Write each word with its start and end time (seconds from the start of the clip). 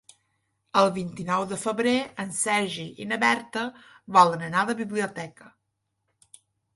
El 0.79 0.87
vint-i-nou 0.93 1.43
de 1.49 1.57
febrer 1.63 1.91
en 2.23 2.31
Sergi 2.37 2.85
i 3.05 3.07
na 3.11 3.19
Berta 3.23 3.65
volen 4.17 4.47
anar 4.49 4.63
a 4.65 4.69
la 4.71 4.77
biblioteca. 4.81 5.51